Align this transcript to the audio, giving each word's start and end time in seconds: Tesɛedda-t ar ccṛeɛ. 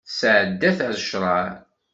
Tesɛedda-t 0.07 0.79
ar 0.87 0.95
ccṛeɛ. 1.01 1.45